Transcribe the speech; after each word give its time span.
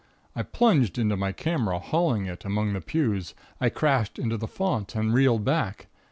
I 0.35 0.41
plunged 0.41 0.97
into 0.97 1.15
my 1.15 1.31
camera, 1.31 1.77
hurling 1.77 2.25
it 2.25 2.43
among 2.43 2.73
the 2.73 2.81
pews. 2.81 3.35
I 3.59 3.69
crashed 3.69 4.17
into 4.17 4.35
the 4.35 4.47
font, 4.47 4.95
and 4.95 5.13
reeled 5.13 5.45
back. 5.45 5.89